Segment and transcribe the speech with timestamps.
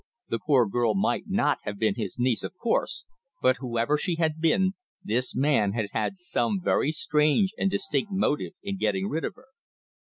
[0.29, 3.05] The poor girl might not have been his niece, of course,
[3.39, 4.71] but whoever she had been,
[5.03, 9.49] this man had had some very strange and distinct motive in getting rid of her.